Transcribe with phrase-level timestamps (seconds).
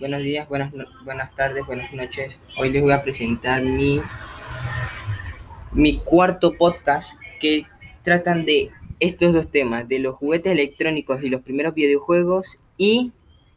[0.00, 0.72] buenos días, buenas,
[1.04, 2.40] buenas tardes, buenas noches.
[2.56, 4.00] Hoy les voy a presentar mi,
[5.72, 7.66] mi cuarto podcast que
[8.02, 13.12] tratan de estos dos temas, de los juguetes electrónicos y los primeros videojuegos y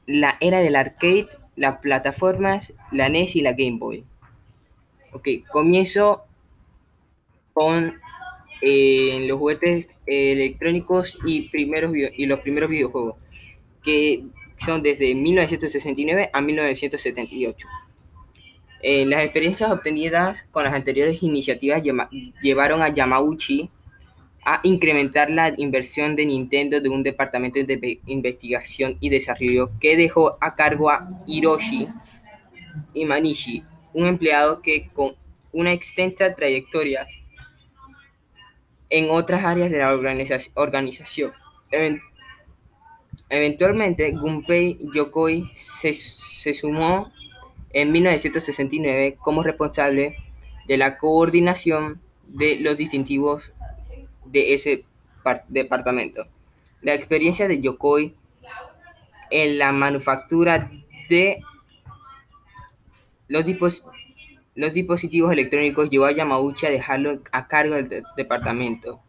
[0.05, 4.03] la era del arcade, las plataformas, la NES y la Game Boy.
[5.13, 6.23] Ok, comienzo
[7.53, 8.01] con
[8.61, 13.15] eh, los juguetes electrónicos y, primeros y los primeros videojuegos,
[13.81, 14.25] que
[14.65, 17.67] son desde 1969 a 1978.
[18.81, 21.81] Eh, las experiencias obtenidas con las anteriores iniciativas
[22.41, 23.69] llevaron a Yamauchi
[24.45, 29.95] a incrementar la inversión de Nintendo de un departamento de ve- investigación y desarrollo que
[29.95, 31.87] dejó a cargo a Hiroshi
[32.93, 35.15] Imanishi, un empleado que con
[35.53, 37.07] una extensa trayectoria
[38.89, 41.31] en otras áreas de la organiza- organización.
[43.33, 47.11] Even- Eventualmente, Gunpei Yokoi se, se sumó
[47.71, 50.15] en 1969 como responsable
[50.67, 53.51] de la coordinación de los distintivos
[54.25, 54.85] de ese
[55.23, 56.25] par- departamento.
[56.81, 58.15] La experiencia de Yokoi
[59.31, 60.69] en la manufactura
[61.09, 61.39] de
[63.27, 63.83] los,
[64.55, 69.01] los dispositivos electrónicos llevó a Yamauchi a dejarlo a cargo del de- departamento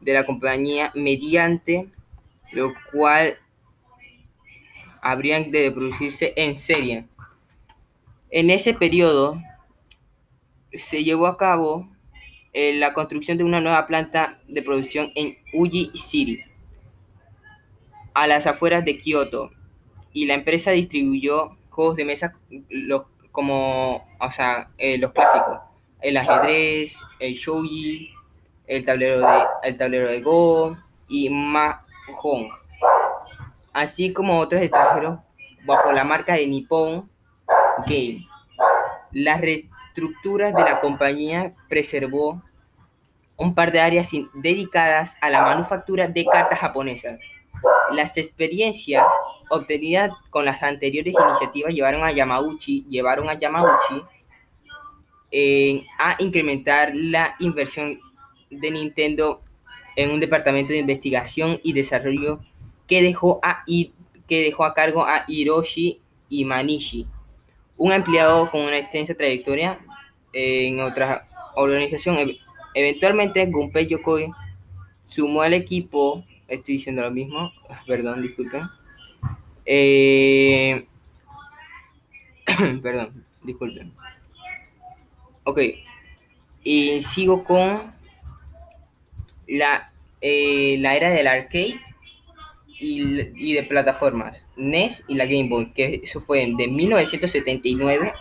[0.00, 1.88] de la compañía mediante
[2.52, 3.38] lo cual
[5.02, 7.06] habrían de producirse en serie.
[8.30, 9.40] En ese periodo
[10.72, 11.88] se llevó a cabo
[12.52, 16.40] eh, la construcción de una nueva planta de producción en Uji City,
[18.14, 19.50] a las afueras de Kioto,
[20.12, 22.36] y la empresa distribuyó juegos de mesa
[22.68, 25.60] los, como, o sea, eh, los clásicos,
[26.00, 28.10] el ajedrez, el shogi,
[28.66, 30.76] el tablero de, el tablero de Go
[31.08, 32.50] y Mahjong,
[33.72, 35.18] así como otros extranjeros
[35.64, 37.08] bajo la marca de Nippon
[37.86, 38.26] Game.
[39.12, 42.42] Las reestructuras de la compañía preservó
[43.36, 47.18] un par de áreas dedicadas a la manufactura de cartas japonesas.
[47.92, 49.06] Las experiencias
[49.50, 52.86] obtenidas con las anteriores iniciativas llevaron a Yamauchi,
[55.98, 58.00] a a incrementar la inversión
[58.50, 59.42] de Nintendo
[59.96, 62.40] en un departamento de investigación y desarrollo
[62.90, 63.64] que dejó a,
[64.28, 67.06] que dejó a cargo a Hiroshi Imanishi,
[67.78, 69.78] un empleado con una extensa trayectoria
[70.32, 72.18] en otra organización.
[72.18, 72.38] E-
[72.74, 74.30] Eventualmente, Gunpei Yokoi
[75.02, 77.52] sumó al equipo, estoy diciendo lo mismo,
[77.86, 78.62] perdón, disculpen.
[79.64, 80.86] Eh,
[82.82, 83.92] perdón, disculpen.
[85.44, 85.60] Ok,
[86.62, 87.92] y sigo con
[89.48, 91.80] la, eh, la era del arcade
[92.80, 98.12] y, y de plataformas, NES y la Game Boy, que eso fue de 1979,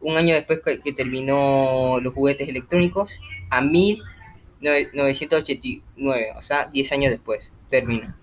[0.00, 3.18] un año después que, que terminó los juguetes electrónicos,
[3.50, 8.14] a 1989, o sea, 10 años después terminó.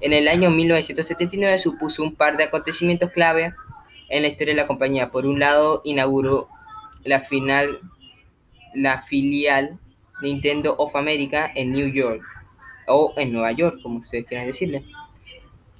[0.00, 3.54] En el año 1979 supuso un par de acontecimientos clave
[4.08, 5.10] en la historia de la compañía.
[5.10, 6.48] Por un lado, inauguró
[7.04, 7.80] la final,
[8.74, 9.78] la filial
[10.20, 12.22] Nintendo of America en New York,
[12.86, 14.84] o en Nueva York, como ustedes quieran decirle.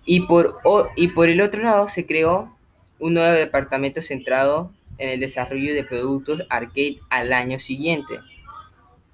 [0.05, 2.55] Y por, o- y por el otro lado se creó
[2.99, 8.19] un nuevo departamento centrado en el desarrollo de productos arcade al año siguiente.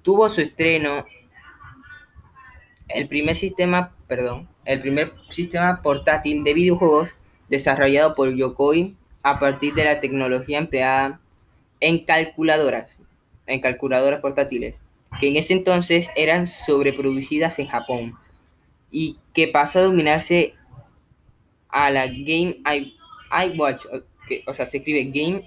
[0.01, 1.05] Tuvo su estreno
[2.89, 7.09] el primer sistema, perdón, el primer sistema portátil de videojuegos
[7.49, 11.19] desarrollado por Yokoi a partir de la tecnología empleada
[11.79, 12.97] en calculadoras,
[13.47, 14.75] en calculadoras portátiles,
[15.19, 18.15] que en ese entonces eran sobreproducidas en Japón
[18.91, 20.55] y que pasó a dominarse
[21.69, 22.95] a la Game I,
[23.53, 23.85] iWatch,
[24.47, 25.43] o, sea, se escribe Game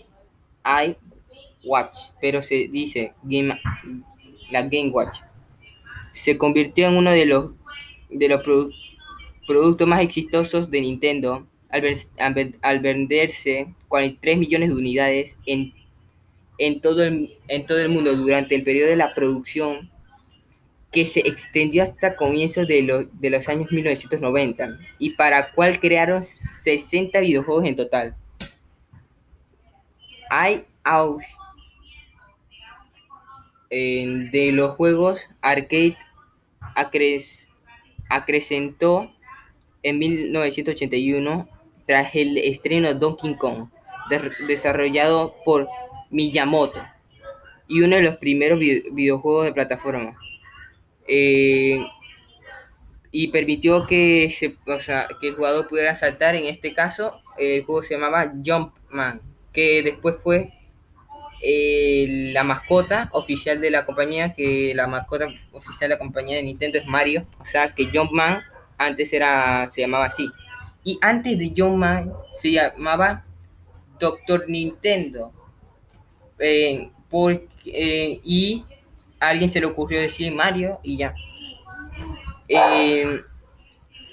[1.64, 3.58] iWatch, pero se dice Game,
[4.50, 5.18] la Game Watch.
[6.12, 7.50] Se convirtió en uno de los,
[8.10, 8.74] de los produ-
[9.46, 11.84] productos más exitosos de Nintendo al,
[12.18, 15.72] al al venderse 43 millones de unidades en,
[16.58, 19.90] en, todo el, en todo el mundo durante el periodo de la producción
[20.92, 26.24] que se extendió hasta comienzos de, los de los años 1990 y para cual crearon
[26.24, 28.16] 60 videojuegos en total.
[30.30, 30.64] Hay
[33.70, 35.96] en- de los juegos arcade
[36.74, 37.48] acres-
[38.08, 39.12] acrecentó
[39.82, 41.48] en 1981
[41.86, 43.68] tras el estreno Donkey Kong,
[44.10, 45.68] de- desarrollado por
[46.10, 46.82] Miyamoto
[47.68, 50.16] y uno de los primeros vi- videojuegos de plataforma.
[51.08, 51.84] Eh,
[53.10, 56.34] y permitió que, se, o sea, que el jugador pudiera saltar.
[56.34, 59.20] En este caso, el juego se llamaba Jumpman,
[59.52, 60.52] que después fue
[61.42, 66.42] eh, la mascota oficial de la compañía, que la mascota oficial de la compañía de
[66.42, 68.42] Nintendo es Mario, o sea que Jumpman
[68.78, 70.28] antes era, se llamaba así.
[70.84, 73.24] Y antes de Jumpman se llamaba
[73.98, 75.32] Doctor Nintendo.
[76.38, 78.64] Eh, porque, y
[79.20, 81.14] a alguien se le ocurrió decir Mario y ya.
[82.48, 83.22] Eh,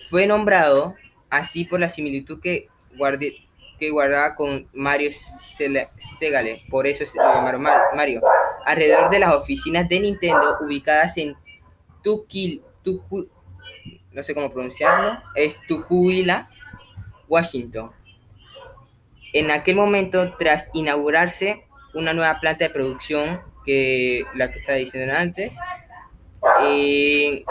[0.09, 0.95] fue nombrado
[1.29, 2.67] así por la similitud que,
[2.97, 3.35] guardé,
[3.79, 8.21] que guardaba con Mario Segale, por eso se lo llamaron Mario.
[8.65, 11.35] Alrededor de las oficinas de Nintendo ubicadas en
[12.03, 12.61] Tukil,
[14.11, 16.49] no sé cómo pronunciarlo, es Tupuila,
[17.27, 17.91] Washington.
[19.33, 25.15] En aquel momento, tras inaugurarse una nueva planta de producción que la que estaba diciendo
[25.15, 25.51] antes,
[26.61, 27.43] eh,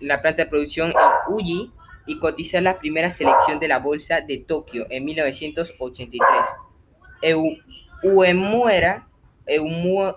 [0.00, 1.72] la planta de producción en Uji
[2.06, 6.20] y cotizar la primera selección de la bolsa de Tokio en 1983.
[8.02, 9.08] Uemura,
[9.46, 10.16] Eumura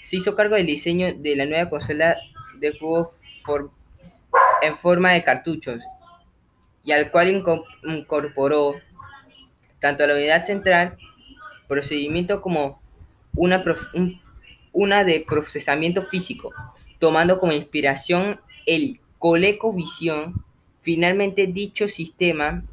[0.00, 2.16] se hizo cargo del diseño de la nueva consola
[2.58, 3.10] de juego
[4.62, 5.82] en forma de cartuchos
[6.88, 7.44] y al cual
[7.84, 8.76] incorporó
[9.78, 10.96] tanto la unidad central,
[11.68, 12.80] procedimiento como
[13.34, 13.62] una,
[14.72, 16.50] una de procesamiento físico,
[16.98, 20.42] tomando como inspiración el ColecoVision.
[20.80, 22.64] Finalmente dicho sistema,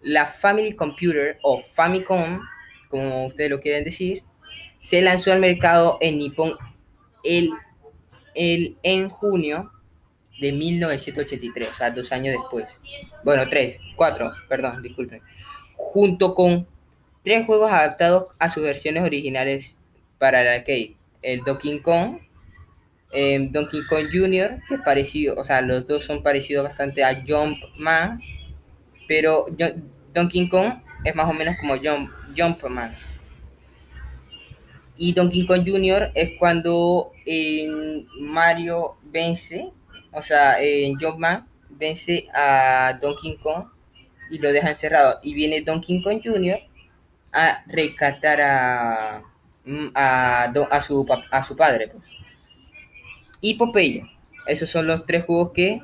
[0.00, 2.40] la Family Computer o Famicom,
[2.90, 4.24] como ustedes lo quieren decir,
[4.80, 6.56] se lanzó al mercado en Nippon
[7.22, 7.52] el,
[8.34, 9.70] el, en junio
[10.40, 12.66] de 1983, o sea, dos años después.
[13.24, 15.22] Bueno, tres, cuatro, perdón, disculpen.
[15.76, 16.66] Junto con
[17.22, 19.76] tres juegos adaptados a sus versiones originales
[20.18, 20.96] para el arcade.
[21.22, 22.18] El Donkey Kong,
[23.12, 27.24] eh, Donkey Kong Jr., que es parecido, o sea, los dos son parecidos bastante a
[27.26, 28.20] Jumpman,
[29.08, 29.46] pero
[30.14, 30.74] Donkey Kong
[31.04, 32.94] es más o menos como Jump, Jumpman.
[34.98, 36.10] Y Donkey Kong Jr.
[36.14, 37.12] es cuando
[38.18, 39.72] Mario vence,
[40.16, 43.66] o sea, en Jumpman vence a Donkey Kong
[44.30, 45.20] y lo deja encerrado.
[45.22, 46.58] Y viene Donkey Kong Jr.
[47.32, 49.22] a rescatar a
[49.66, 51.88] Mm, a, su, a su padre.
[51.88, 52.04] Pues.
[53.40, 54.08] Y Popeye.
[54.46, 55.82] Esos son los tres juegos que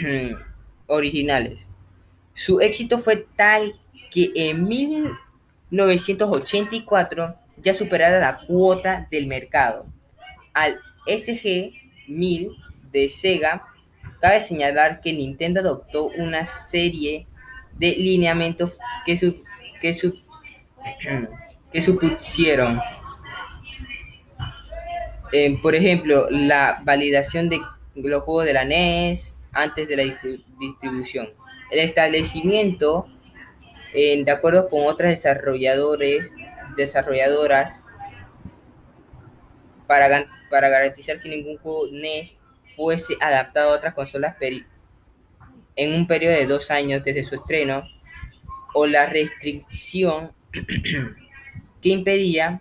[0.88, 1.70] originales.
[2.34, 3.76] Su éxito fue tal
[4.10, 9.86] que en 1984 ya superara la cuota del mercado.
[10.52, 12.56] Al SG-1000
[12.90, 13.64] de Sega,
[14.20, 17.26] cabe señalar que Nintendo adoptó una serie
[17.72, 19.42] de lineamientos que, su,
[19.80, 20.14] que, su,
[21.72, 22.80] que supusieron
[25.32, 27.60] eh, por ejemplo, la validación de
[27.96, 30.18] los juegos de la NES antes de la
[30.58, 31.28] distribución.
[31.70, 33.06] El establecimiento,
[33.92, 36.32] de acuerdo con otras desarrolladores,
[36.76, 37.80] desarrolladoras,
[39.86, 42.42] para, para garantizar que ningún juego NES
[42.76, 44.36] fuese adaptado a otras consolas
[45.76, 47.84] en un periodo de dos años desde su estreno,
[48.74, 50.32] o la restricción
[51.82, 52.60] que impedía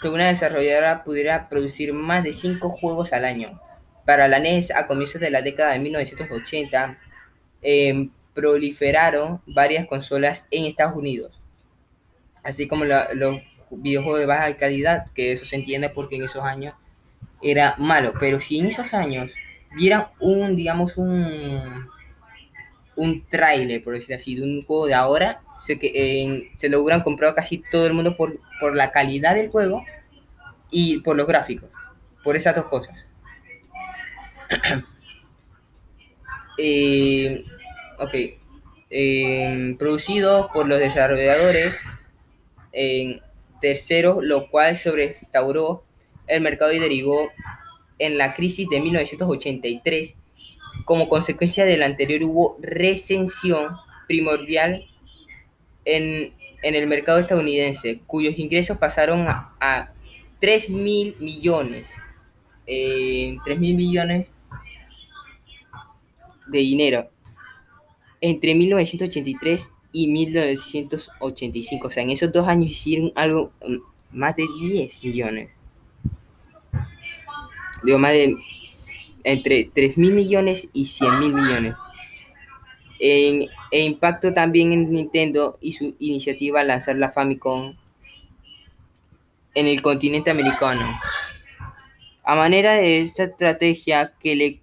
[0.00, 3.60] que una desarrolladora pudiera producir más de 5 juegos al año.
[4.04, 6.98] Para la NES, a comienzos de la década de 1980,
[7.62, 11.40] em, proliferaron varias consolas en Estados Unidos,
[12.42, 13.40] así como los
[13.70, 16.74] videojuegos de baja calidad, que eso se entiende porque en esos años
[17.44, 19.32] era malo, pero si en esos años
[19.76, 21.88] vieran un, digamos, un,
[22.96, 26.70] un trailer, por decir así, de un juego de ahora, se, que, se
[27.04, 29.84] comprado casi todo el mundo por, por la calidad del juego
[30.70, 31.68] y por los gráficos,
[32.22, 32.96] por esas dos cosas.
[36.58, 37.44] eh,
[37.98, 38.14] ok,
[38.90, 41.76] eh, producido por los desarrolladores.
[42.72, 43.20] En
[43.60, 45.83] tercero, lo cual sobrestauró
[46.26, 47.30] el mercado y derivó
[47.98, 50.16] en la crisis de 1983.
[50.84, 53.76] Como consecuencia del anterior hubo recensión
[54.06, 54.86] primordial
[55.84, 59.92] en, en el mercado estadounidense, cuyos ingresos pasaron a
[60.40, 61.92] 3 mil millones.
[62.66, 64.34] Eh, 3 mil millones
[66.46, 67.10] de dinero
[68.20, 71.86] entre 1983 y 1985.
[71.86, 75.50] O sea, en esos dos años hicieron algo mm, más de 10 millones.
[77.84, 78.36] Digo, más de
[79.24, 81.74] entre 3 mil millones y 100 mil millones.
[82.98, 87.74] E impacto también en Nintendo y su iniciativa a lanzar la Famicom
[89.54, 90.98] en el continente americano.
[92.22, 94.60] A manera de esta estrategia que le,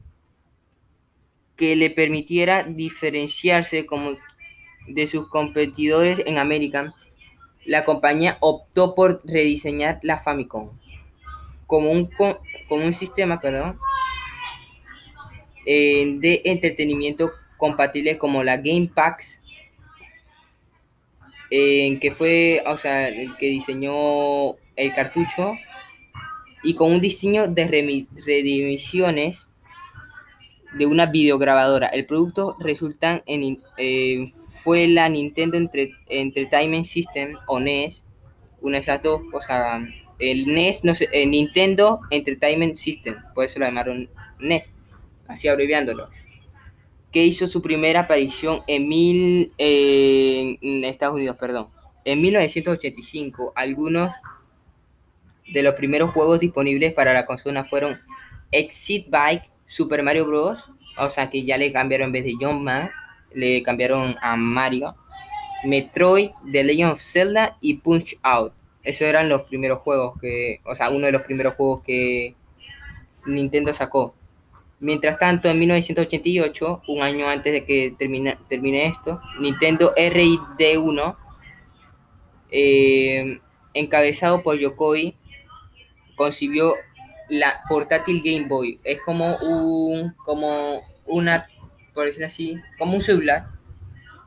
[1.55, 4.13] que le permitiera diferenciarse como
[4.87, 6.95] de sus competidores en América,
[7.65, 10.71] la compañía optó por rediseñar la Famicom
[11.71, 12.09] como un,
[12.71, 13.77] como un sistema perdón,
[15.65, 19.41] eh, de entretenimiento compatible como la Game Packs,
[21.49, 25.55] en que fue, o sea, el que diseñó el cartucho,
[26.63, 29.49] y con un diseño de redimisiones
[30.73, 31.87] de una videograbadora.
[31.87, 34.27] El producto resulta en, eh,
[34.63, 35.57] fue la Nintendo
[36.07, 38.05] Entertainment System o NES,
[38.61, 39.83] una de esas dos cosas.
[40.21, 44.09] El NES, no sé, el Nintendo Entertainment System, por eso lo llamaron
[44.39, 44.69] NES,
[45.27, 46.09] así abreviándolo,
[47.11, 51.67] que hizo su primera aparición en, mil, en Estados Unidos, perdón.
[52.05, 54.11] En 1985, algunos
[55.51, 57.99] de los primeros juegos disponibles para la consola fueron
[58.51, 60.71] Exit Bike, Super Mario Bros.
[60.97, 62.89] O sea que ya le cambiaron en vez de Jumpman,
[63.33, 64.95] le cambiaron a Mario.
[65.63, 68.53] Metroid, The Legend of Zelda y Punch Out.
[68.83, 72.35] Esos eran los primeros juegos que, o sea, uno de los primeros juegos que
[73.25, 74.15] Nintendo sacó.
[74.79, 81.15] Mientras tanto, en 1988, un año antes de que termine, termine esto, Nintendo RID1,
[82.49, 83.39] eh,
[83.75, 85.15] encabezado por Yokoi,
[86.15, 86.73] concibió
[87.29, 88.79] la portátil Game Boy.
[88.83, 91.47] Es como un, como una,
[91.93, 93.47] por decirlo así, como un celular.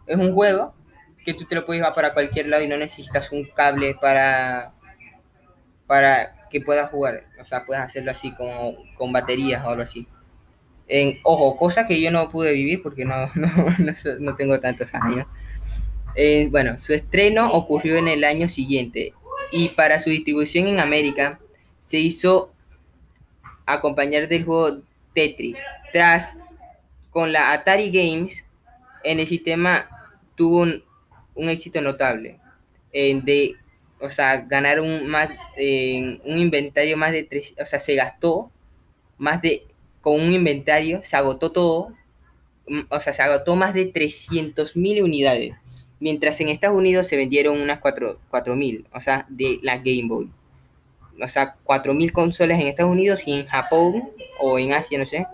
[0.06, 0.74] Es un juego
[1.24, 4.72] que tú te lo puedes llevar para cualquier lado y no necesitas un cable para,
[5.86, 7.24] para que puedas jugar.
[7.40, 10.06] O sea, puedes hacerlo así como con baterías o algo así.
[11.22, 13.14] Ojo, cosa que yo no pude vivir porque no,
[14.20, 15.26] no, tengo tantos años.
[16.14, 19.14] Eh, bueno, su estreno ocurrió en el año siguiente
[19.50, 21.40] y para su distribución en América
[21.80, 22.52] se hizo
[23.66, 24.82] acompañar del juego
[25.14, 25.58] Tetris.
[25.92, 26.36] Tras
[27.10, 28.44] con la Atari Games,
[29.04, 29.88] en el sistema
[30.34, 30.84] tuvo un,
[31.36, 32.38] éxito notable.
[32.92, 33.56] de,
[34.00, 38.50] o sea, ganaron más, un inventario más de tres, o sea, se gastó
[39.18, 39.66] más de,
[40.00, 41.88] con un inventario, se agotó todo,
[42.68, 45.54] mm, o sea, se agotó más de 300.000 unidades.
[46.00, 50.30] Mientras en Estados Unidos se vendieron unas 4.000, o sea, de la Game Boy
[51.22, 54.10] o sea, 4.000 consolas en Estados Unidos y en Japón
[54.40, 55.26] o en Asia, no sé,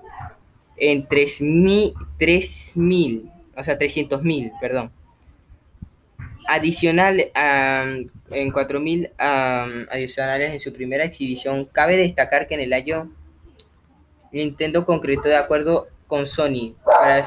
[0.76, 4.90] en 3.000, 3.000 o sea, 300.000, perdón.
[6.52, 9.12] Adicional en 4.000
[9.88, 13.08] adicionales en su primera exhibición, cabe destacar que en el año
[14.32, 17.22] Nintendo concretó de acuerdo con Sony para,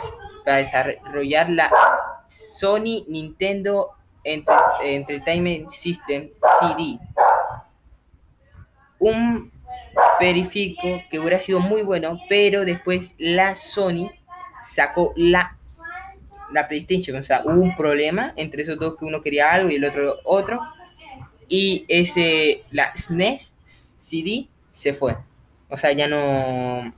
[0.58, 1.72] desarrollar la
[2.28, 3.92] Sony Nintendo
[4.26, 7.00] Entertainment System CD
[9.00, 9.52] un
[10.20, 14.10] verifico que hubiera sido muy bueno, pero después la Sony
[14.62, 15.58] sacó la,
[16.54, 17.18] la PlayStation.
[17.18, 20.20] O sea, hubo un problema entre esos dos que uno quería algo y el otro
[20.24, 20.60] otro.
[21.48, 25.16] Y ese, la SNES CD se fue.
[25.70, 26.94] O sea, ya no...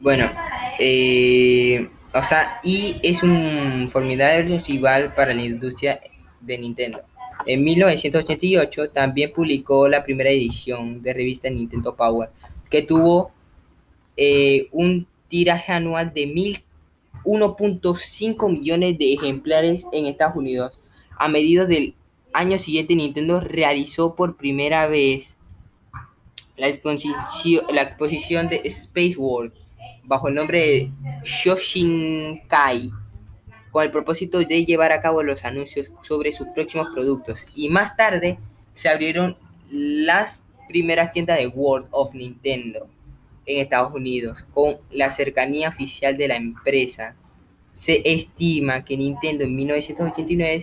[0.00, 0.30] Bueno,
[0.78, 6.00] eh, o sea, y es un formidable rival para la industria
[6.40, 7.00] de Nintendo.
[7.46, 12.30] En 1988 también publicó la primera edición de revista Nintendo Power,
[12.70, 13.32] que tuvo
[14.16, 16.26] eh, un tiraje anual de
[17.24, 20.72] 1.5 millones de ejemplares en Estados Unidos.
[21.16, 21.94] A medida del
[22.32, 25.36] año siguiente, Nintendo realizó por primera vez
[26.56, 29.52] la exposición, la exposición de Space World
[30.04, 30.92] bajo el nombre de
[31.24, 32.90] Shoshinkai
[33.70, 37.46] con el propósito de llevar a cabo los anuncios sobre sus próximos productos.
[37.54, 38.38] Y más tarde
[38.72, 39.36] se abrieron
[39.70, 42.88] las primeras tiendas de World of Nintendo
[43.46, 47.16] en Estados Unidos, con la cercanía oficial de la empresa.
[47.68, 50.62] Se estima que Nintendo en 1989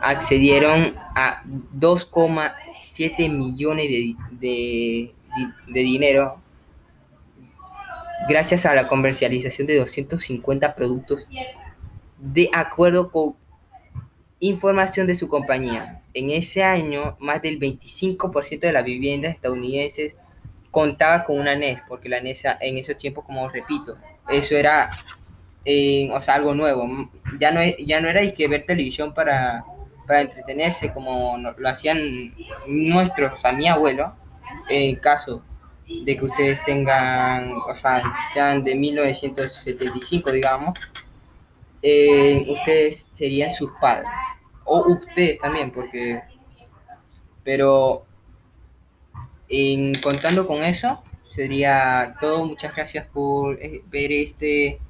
[0.00, 5.14] accedieron a 2,7 millones de, de,
[5.66, 6.40] de, dinero
[8.28, 11.20] gracias a la comercialización de 250 productos
[12.18, 13.36] de acuerdo con
[14.40, 16.02] información de su compañía.
[16.14, 20.16] En ese año, más del 25% de las viviendas estadounidenses
[20.78, 24.90] contaba con una NES, porque la NES en esos tiempos, como repito, eso era
[26.12, 26.86] o sea, algo nuevo.
[27.40, 29.64] Ya no, ya no era que ver televisión para,
[30.06, 31.98] para entretenerse como lo hacían
[32.68, 34.14] nuestros, o sea, mi abuelo,
[34.68, 35.42] en caso
[35.88, 38.00] de que ustedes tengan, o sea,
[38.32, 40.78] sean de 1975, digamos,
[41.82, 44.08] eh, ustedes serían sus padres.
[44.64, 46.22] O ustedes también, porque...
[47.42, 48.06] Pero
[49.48, 52.44] en, contando con eso, sería todo.
[52.44, 54.80] Muchas gracias por eh, ver este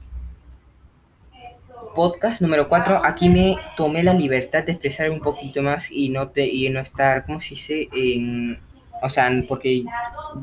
[1.94, 3.04] podcast número 4.
[3.04, 6.80] Aquí me tomé la libertad de expresar un poquito más y no, te, y no
[6.80, 7.88] estar, ¿cómo se dice?
[7.92, 8.60] En,
[9.02, 9.84] o sea, porque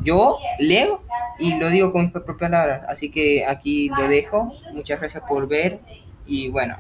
[0.01, 1.01] yo leo
[1.39, 2.81] y lo digo con mis propias palabras.
[2.87, 4.53] Así que aquí lo dejo.
[4.73, 5.79] Muchas gracias por ver
[6.25, 6.77] y bueno.